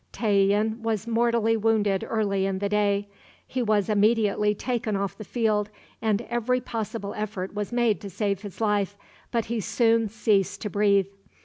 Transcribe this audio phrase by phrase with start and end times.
[0.11, 3.07] Tayian was mortally wounded early in the day.
[3.45, 5.69] He was immediately taken off the field,
[6.01, 8.97] and every possible effort was made to save his life,
[9.31, 11.05] but he soon ceased to breathe.